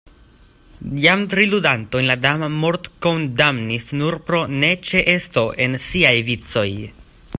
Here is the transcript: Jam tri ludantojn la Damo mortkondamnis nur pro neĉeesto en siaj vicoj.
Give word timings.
Jam 1.01 1.25
tri 1.33 1.43
ludantojn 1.49 2.09
la 2.11 2.15
Damo 2.23 2.49
mortkondamnis 2.63 3.91
nur 4.01 4.17
pro 4.31 4.41
neĉeesto 4.65 5.45
en 5.67 5.81
siaj 5.91 6.17
vicoj. 6.33 6.69